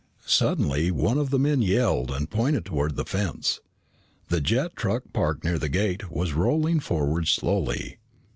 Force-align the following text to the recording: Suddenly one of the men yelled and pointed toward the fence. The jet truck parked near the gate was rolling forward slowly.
Suddenly 0.25 0.89
one 0.89 1.19
of 1.19 1.29
the 1.29 1.37
men 1.37 1.61
yelled 1.61 2.09
and 2.09 2.27
pointed 2.27 2.65
toward 2.65 2.95
the 2.95 3.05
fence. 3.05 3.59
The 4.29 4.41
jet 4.41 4.75
truck 4.75 5.03
parked 5.13 5.43
near 5.43 5.59
the 5.59 5.69
gate 5.69 6.09
was 6.09 6.33
rolling 6.33 6.79
forward 6.79 7.27
slowly. 7.27 7.99